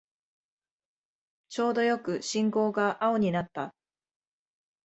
[1.49, 3.75] ちょうどよく信号が青になった